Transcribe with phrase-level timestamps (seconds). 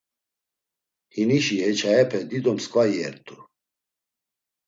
[1.13, 3.35] Hinişi heç̌ayepe dido msǩva iyer’tu.